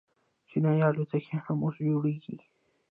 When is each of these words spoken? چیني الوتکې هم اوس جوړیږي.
چیني 0.47 0.81
الوتکې 0.89 1.35
هم 1.45 1.57
اوس 1.65 1.75
جوړیږي. 1.87 2.35